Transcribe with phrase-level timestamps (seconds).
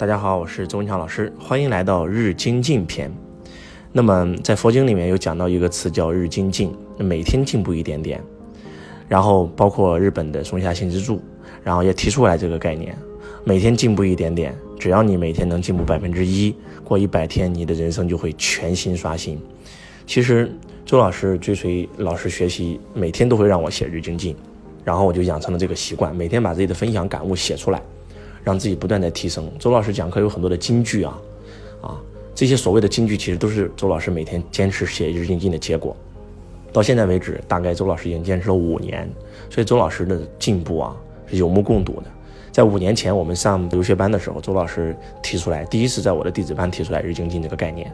[0.00, 3.12] 大家好，我是周文强老师，欢迎来到日精进篇。
[3.92, 8.18] 那么在佛经里面有讲到一个词叫日精进，每天进步一点点。
[9.06, 11.20] 然后包括日本的松下幸之助，
[11.62, 12.96] 然后也提出来这个概念，
[13.44, 19.38] 每天进步一点点，只要你每天能进步百分之一，过一百天，你的人生就会全新刷新。
[20.06, 20.50] 其实
[20.86, 24.34] 周老师追随老师学习，每天都会让我写日精进，
[24.82, 27.82] 然后我就养成了这个习惯，每天把自己的分享感悟写出来。
[28.44, 29.50] 让自己不断的提升。
[29.58, 31.18] 周老师讲课有很多的金句啊，
[31.82, 32.00] 啊，
[32.34, 35.96] 这些所谓的金句其实都是周老师每天坚持写日精进的结果。
[36.72, 39.10] 到现在为止，大概周老师已经坚持了五年，
[39.50, 42.04] 所以周老师的进步啊是有目共睹的。
[42.52, 47.90] 在五年前我们上留学班的时候，周老师提出来，第一次在我的弟子班提出来日精进这个概念。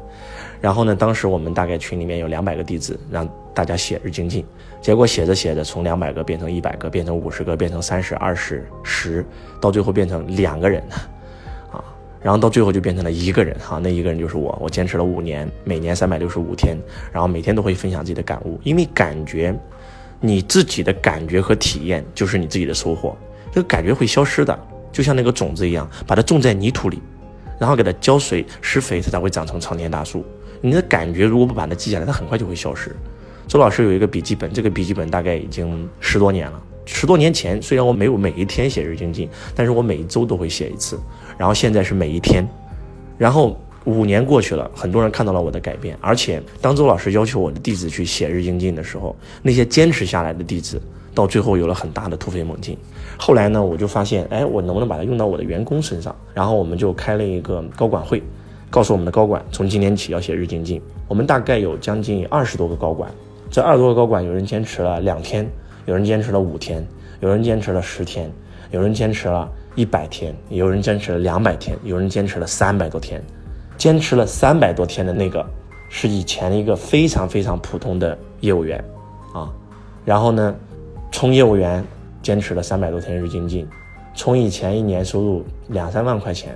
[0.60, 4.44] 然后呢，当时我们大概群里面有两百个弟子，让大家写日精进。
[4.80, 9.24] 结果写着写着，从两百个变成一百个，变成五十个，变成三十、二十、十，
[9.60, 10.82] 到最后变成两个人，
[11.70, 11.84] 啊，
[12.22, 14.56] 然后到最后就变成了一个人，哈，那一个人就是我。
[14.60, 16.76] 我坚持了五年，每年三百六十五天，
[17.12, 19.54] 然后每天都会分享自己的感悟，因为感觉，
[20.20, 23.14] 你自己的感觉和体验就是你自己的收获，
[23.56, 24.58] 这个感觉会消失的，
[24.92, 27.00] 就像那个种子一样，把它种在泥土里，
[27.58, 30.22] 然后给它浇水施肥，它才会长成参天大树。
[30.60, 32.94] 你的感觉如果不把它记下来，它很快就会消失。
[33.48, 36.62] 周老师有一个笔记本，这个笔记本大概已经十多年了。
[36.84, 41.00] 十多年前，虽然我没有每一天写日精进，但是我每一周都会写一次。
[41.38, 42.46] 然后现在是每一天。
[43.16, 45.96] 然后五年过去了，很多人看到了我的改变。
[46.02, 50.78] 而且当周老师要求我的弟子去写日精进的时候，那些坚持下来的弟子，
[51.16, 52.76] 到最后有了很大的突飞猛进。
[53.16, 56.14] 后来呢，我就发现，哎，我能不能把它用到我的员工身上？
[56.34, 58.22] 然后我们就开了一个高管会，
[58.68, 60.80] 告诉我们的高管，从今年起要写日精进。
[61.08, 63.10] 我们大概有将近二十多个高管。
[63.50, 65.48] 这二十多个高管，有人坚持了两天，
[65.86, 66.86] 有人坚持了五天，
[67.20, 68.30] 有人坚持了十天，
[68.70, 73.22] 有人坚持了一百天，有人坚持了两百天，有人坚持了三百多天。
[73.78, 75.44] 坚持了三百多天的那个，
[75.88, 78.82] 是以前的一个非常非常普通的业务员，
[79.34, 79.52] 啊，
[80.04, 80.54] 然后呢，
[81.16, 81.82] 从业务员
[82.20, 83.66] 坚持了三百多天日精进，
[84.14, 86.54] 从以前一年收入两三万块钱，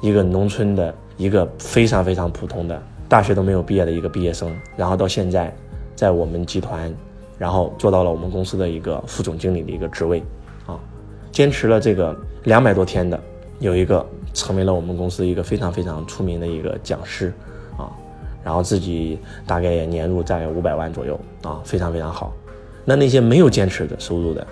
[0.00, 5.54] 一个农村的一个非常非常普通的大学都没有毕业的一个毕业生，然后到现在。
[5.94, 6.90] 在我们集团，
[7.36, 10.22] 然后做到了我们公司的一个副总经理的一个职位，
[10.66, 10.80] 啊，
[11.30, 13.20] 坚持了这个两百多天的，
[13.60, 17.30] 有一个成为了我们公司一个非常非常出名的一个讲师，
[17.76, 17.92] 啊，
[18.42, 22.32] 然后自己大概也年入在五百万左右，啊，非常非常好。
[22.84, 24.46] 那那些没有坚持的收入的，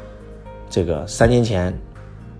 [0.68, 1.76] 这个三年前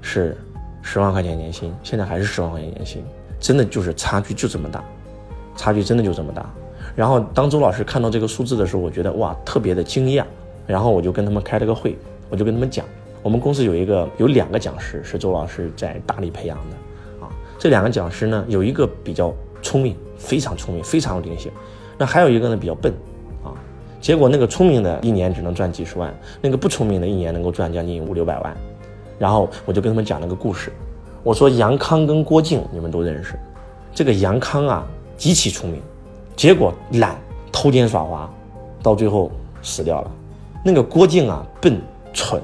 [0.00, 0.36] 是
[0.82, 3.04] 十万块钱年薪，现在还是十万块钱年薪，
[3.38, 4.84] 真的就是差距就这么大，
[5.56, 6.48] 差距真的就这么大。
[6.96, 10.24] 然后当周老师看到这个数字的时候，我觉得哇，特别的惊讶。
[10.66, 11.98] 然后我就跟他们开了个会，
[12.28, 12.86] 我就跟他们讲，
[13.24, 21.50] 我们公司有一个有两个讲师是周老师在大力培养的，啊，这两个讲师呢，有一个比较聪明，非常聪明，非常有灵性，
[21.98, 22.92] 那还有一个呢比较笨，
[24.00, 28.56] 结果那个聪明的一年只能赚几十万，那个不聪明的一年能够赚将近五六百万。
[29.18, 30.72] 然后我就跟他们讲了个故事，
[31.22, 33.38] 我说杨康跟郭靖你们都认识，
[33.94, 35.82] 这个杨康啊极其聪明。
[36.34, 37.14] 结果懒
[37.52, 38.32] 偷奸耍滑，
[38.82, 39.30] 到最后
[39.60, 40.10] 死掉了。
[40.64, 41.78] 那个郭靖啊，笨
[42.14, 42.40] 蠢，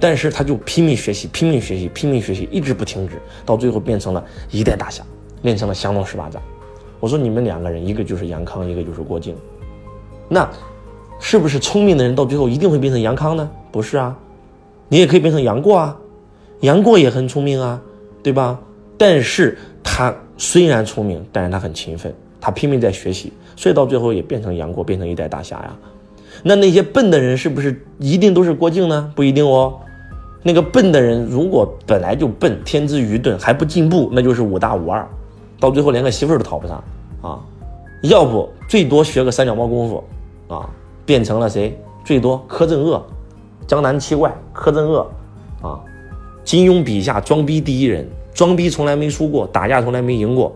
[0.00, 5.04] 但是他就拼命学习，拼命学习，拼命学习，一直不停止，到最后变成了一代大侠，
[5.42, 6.42] 练成了降龙十八掌。
[6.98, 9.36] 我说你们两个人，一个就是杨康，一个就是郭靖，
[10.28, 10.48] 那
[11.18, 13.50] 是不是聪明的人到最后一定会变成杨康呢？
[13.72, 14.16] 不是啊，
[14.88, 15.96] 你也可以变成杨过啊，
[16.60, 17.80] 杨过也很聪明啊，
[18.22, 18.58] 对吧？
[18.98, 22.14] 但是他虽然聪明，但是他很勤奋。
[22.38, 25.76] 他拼命在学习，所以到最后也变成杨过，变成一代大侠呀。
[26.44, 29.10] 那那些笨的人是不是一定都是郭靖呢？
[29.16, 29.74] 不一定哦。
[30.44, 35.04] 那个笨的人如果本来就笨，天资愚钝，还不进步，那就是五大五二，
[35.58, 36.84] 到最后连个媳妇儿都讨不上
[37.20, 37.40] 啊。
[38.02, 40.04] 要不最多学个三脚猫功夫
[40.46, 40.70] 啊，
[41.06, 41.78] 变成了谁？
[42.04, 43.02] 最多柯镇恶，
[43.66, 45.10] 江南七怪柯镇恶
[45.62, 45.80] 啊。
[46.44, 50.54] 金庸笔下装逼第一人，装逼从来没输过，打架从来没赢过。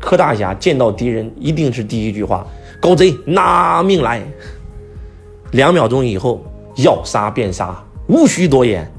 [0.00, 2.46] 柯大侠见到敌人一定是第一句话
[2.80, 4.22] ：“狗贼拿命来！”
[5.52, 6.42] 两秒钟以后
[6.76, 8.90] 要杀便杀，无需多言。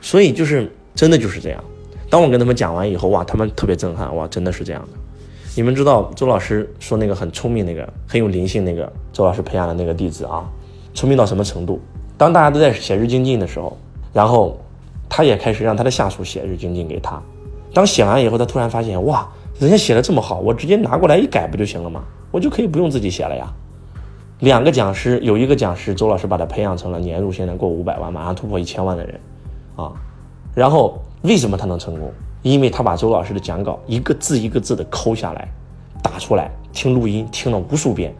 [0.00, 1.62] 所以就是真的就是这样。
[2.10, 4.98] 当我跟他们讲完以后，哇，他们特别震撼，哇，真的是这样的。
[5.56, 10.48] 你们知道周老师说那个很聪明、那个很有灵性、那个周老师培养的那个弟子啊，
[10.94, 11.80] 聪明到什么程度？
[12.16, 13.76] 当大家都在写日精进的时候，
[14.12, 14.56] 然后
[15.08, 17.20] 他也开始让他的下属写日精进给他。
[17.74, 19.28] 当写完以后，他突然发现，哇！
[19.58, 22.02] 人家写的这么好，我直接拿过来一改不就行了吗？
[22.30, 23.52] 我就可以不用自己写了呀。
[24.38, 29.20] 两个讲师，有一个讲师，周老师把他培养成了年入现在过五百万，马上突破一千万的人，
[29.76, 29.92] 啊。
[30.54, 32.10] 然后为什么他能成功？
[32.42, 35.48] 因为他把周老师的讲稿一个字一个字的抠下来，
[36.02, 38.14] 打出来，听录音听了无数遍，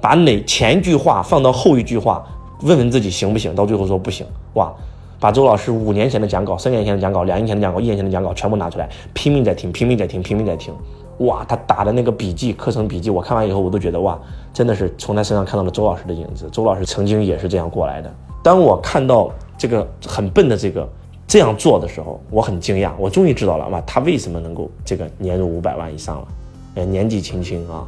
[0.00, 2.24] 把哪前一句话放到后一句话，
[2.62, 4.72] 问问自己行不行，到最后说不行，哇，
[5.18, 10.74] 把周老师五年前的讲稿、三年前的讲稿、两年前的讲稿、一年前的讲稿全部拿出来，拼命在听，拼命在听，拼命在听。
[11.18, 14.18] 哇，他打的那个笔记，课程笔记，我看完以后，我都觉得哇，
[14.52, 16.48] 真的是从他身上看到了周老师的影子。
[16.50, 18.12] 周老师曾经也是这样过来的。
[18.42, 20.88] 当我看到这个很笨的这个
[21.34, 26.28] 这样做的时候，我很惊讶，我终于知道了哇，他为什么能够这个年入五百万以上了？
[26.76, 27.84] 呃，年纪轻轻啊。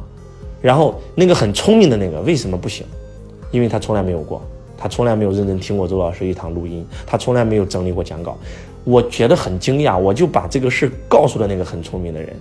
[0.61, 2.85] 然后那个很聪明的那个为什么不行？
[3.49, 4.41] 因为他从来没有过，
[4.77, 8.37] 他从来没有认真听过周老师一堂录音，他从来没有整理过讲稿。
[8.83, 12.35] 我觉得很惊讶，我就把这个事告诉了那个很聪明的人。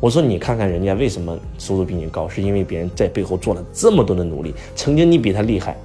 [0.00, 4.54] 我说你看看人家为什么收入比你高，是因为别人在背后做了这么多的努力。
[4.74, 5.76] 曾经你比他厉害，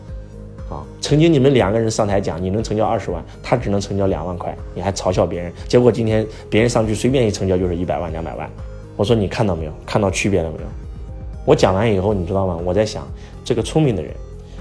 [1.04, 5.52] 曾经你们两个人上台讲，你能成交二十万，他只能成交两万块，你还嘲笑别人。
[5.68, 8.50] 结果今天别人上去随便一成交就是一百万、两百万。
[8.96, 9.74] 我说你看到没有？
[9.86, 10.64] 看到区别了没有？
[11.46, 12.58] 我讲完以后，你知道吗？
[12.64, 13.06] 我在想，
[13.44, 14.14] 这个聪明的人，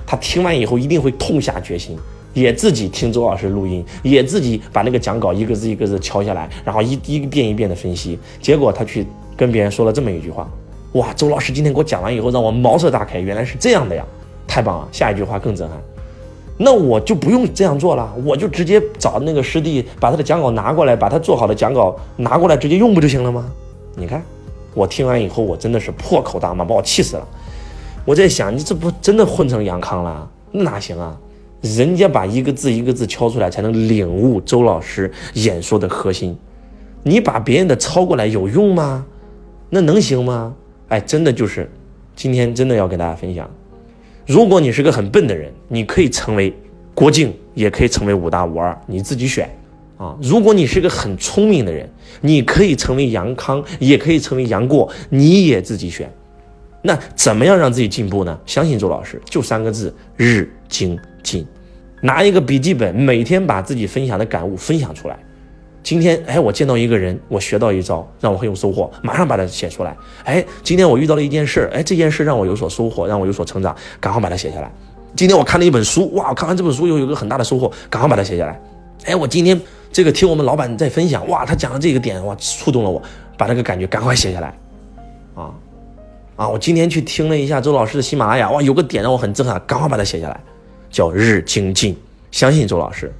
[0.04, 1.96] 他听完以后一定会痛下决心，
[2.34, 8.18] 也自己听周老师录音，也自己把那个讲稿一个字一个字敲下来，然后一一遍一遍的分析。
[8.40, 9.06] 结果他去。
[9.34, 10.48] 跟别人说了这么一句话，
[10.92, 14.04] 哇，周老师今天给我讲完以后，让我茅塞大开，原来是这样的呀，
[14.46, 14.88] 太棒了！
[14.92, 15.78] 下一句话更震撼，
[16.58, 23.50] 那我就不用这样做了，我就直接找那个师弟把他的讲稿拿过来，把他做好的讲稿拿过来直接用不就行了吗？
[23.96, 24.22] 你看，
[24.74, 27.26] 我听完以后，我真的是破口大骂，把我气死了。
[28.04, 30.30] 我在想，你这不真的混成杨康了？
[30.50, 31.16] 那哪行啊？
[31.60, 36.36] 人家把一个字一个字敲出来，才能领悟周老师演说的核心。
[37.02, 39.04] 你把别人的抄过来有用吗？
[39.70, 40.54] 那能行吗？
[40.88, 41.70] 哎，真的就是，
[42.14, 43.48] 今天真的要跟大家分享，
[44.26, 46.52] 如果你是个很笨的人，你可以成为
[46.94, 49.48] 郭靖，也可以成为五大五二，你自己选
[49.98, 50.16] 啊。
[50.22, 51.88] 如果你是个很聪明的人，
[52.20, 56.10] 你可以成为杨康，也可以成为杨过，你也自己选。
[56.82, 58.38] 那怎么样让自己进步呢？
[58.46, 61.46] 相信周老师，就三个字：日精进。
[62.00, 65.18] 拿一个笔记本，每天把自己分享的感悟分享出来。
[65.82, 69.96] 今天，哎，我见到一个人，我学到一招，让我很有收获，马上把它写出来。
[70.24, 74.70] 哎，今天我遇到了一件事，哎，这件事让我有所收获，让我有所成长，赶快把它写下来。
[75.16, 78.60] 今天我看了一本书，哇，我看完这本书又有个很大的收获，赶快把它写下来。
[79.06, 83.02] 哎，我今天这个听我们老板在分享，哇，他讲的这个点，哇，触动了我，
[83.36, 84.54] 把那个感觉赶快写下来。
[85.34, 85.50] 啊，
[86.36, 90.40] 啊，我今天去听了一下周老师的喜马拉雅，哇，有个点让我很震撼，赶快把它写下来，
[90.90, 91.96] 叫日精进，
[92.30, 93.12] 相信周老师。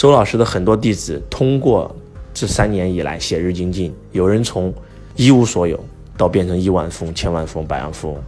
[0.00, 1.94] 周老师的很多弟子通过
[2.32, 4.72] 这三年以来写日精进，有人从
[5.14, 5.78] 一无所有
[6.16, 8.22] 到变成亿万富翁、千万富翁、百万富翁，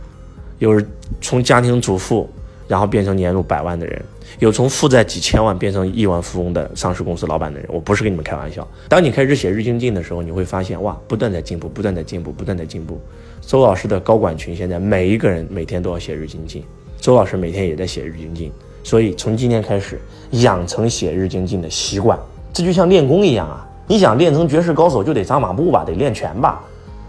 [0.58, 0.86] 有人
[1.22, 2.28] 从家庭主妇
[2.69, 4.02] 然后变成年入百万的人，
[4.38, 7.66] 有从负债几千万变成亿万富翁的上市公司老板的人。
[7.72, 8.69] 我不是跟你们开玩笑。
[8.86, 13.00] 当你开始写日精进的时候，你会发现哇，不断在进步，不断在进步，不断在进步。
[13.40, 16.62] 周老师的高管群现在每一个人每天都要写日精进，
[17.00, 18.52] 周老师每天也在写日精进。
[18.82, 20.00] 所以从今天开始，
[20.32, 22.19] 养成写日精进的习惯，
[22.52, 23.67] 这就像练功一样啊！
[23.87, 26.61] 你想练成绝世高手，就得扎马步吧，得练拳吧。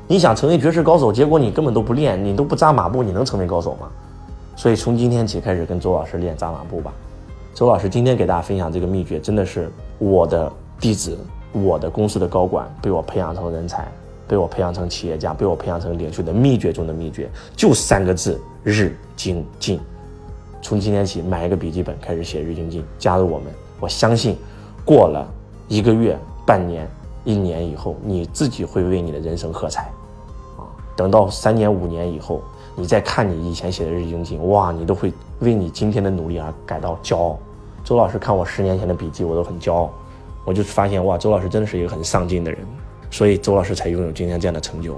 [0.08, 3.88] 你想成为绝世高手，结果你根本都不练，你都不扎马步，你能成为高手吗？
[4.56, 6.94] 所以从今天起开始跟周老师练扎马步吧。
[7.54, 11.18] 周老师今天给大家分享这个秘诀，真的是我的弟子，
[11.52, 13.88] 我的公司的高管被我培养成人才，
[14.28, 19.80] 被我培养成企业家，被我培养成领袖的秘诀中的秘诀，就三个字：日精进。
[20.64, 23.52] 从今天起，买一个笔记本，开始写日精进，加入我们。
[23.82, 24.38] 我相信，
[24.86, 25.30] 过了
[25.68, 26.88] 一个月、半年、
[27.26, 29.82] 一年以后，你自己会为你的人生喝彩。
[30.58, 30.64] 啊，
[30.96, 32.42] 等到三年、五年以后，
[32.78, 37.38] 你再看你以前写的日精进，哇，你都会为你今天的努力而感到骄傲。
[37.84, 39.92] 周老师看我十年前的笔记，我都很骄傲。
[40.46, 42.66] 我就发现，哇，周老师真的是一个很上进的人，
[43.12, 44.98] 所以周老师才拥有今天这样的成就。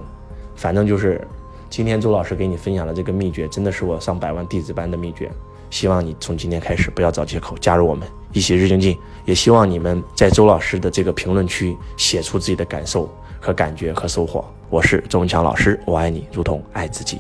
[0.56, 1.28] 反正就是，
[1.72, 5.32] 今天周老师给你分享的这个秘诀，真的是我上百万弟子班的秘诀。
[5.70, 14.44] 希望你从今天开始不要找借口加入我们一起日精进，也希望你们在周老师的这个评论区写出自己的感受和感觉和收获。
[14.70, 17.20] 我是周文强老师，我爱你如同爱自己。